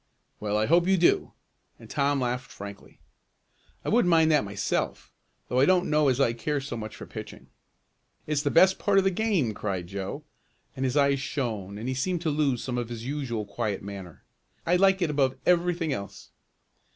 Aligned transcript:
"Well, 0.39 0.57
I 0.57 0.65
hope 0.65 0.87
you 0.87 0.97
do," 0.97 1.33
and 1.77 1.87
Tom 1.87 2.19
laughed 2.21 2.49
frankly. 2.51 2.99
"I 3.85 3.89
wouldn't 3.89 4.09
mind 4.09 4.31
that 4.31 4.43
myself, 4.43 5.11
though 5.47 5.59
I 5.59 5.65
don't 5.67 5.91
know 5.91 6.07
as 6.07 6.19
I 6.19 6.33
care 6.33 6.59
so 6.59 6.75
much 6.75 6.95
for 6.95 7.05
pitching." 7.05 7.51
"It's 8.25 8.41
the 8.41 8.49
best 8.49 8.79
part 8.79 8.97
of 8.97 9.03
the 9.03 9.11
game!" 9.11 9.53
cried 9.53 9.85
Joe, 9.85 10.23
and 10.75 10.85
his 10.85 10.97
eyes 10.97 11.19
shone 11.19 11.77
and 11.77 11.87
he 11.87 11.93
seemed 11.93 12.21
to 12.23 12.31
lose 12.31 12.63
some 12.63 12.79
of 12.79 12.89
his 12.89 13.05
usual 13.05 13.45
quiet 13.45 13.83
manner. 13.83 14.23
"I'd 14.65 14.79
like 14.79 15.03
it 15.03 15.11
above 15.11 15.37
everything 15.45 15.93
else!" 15.93 16.31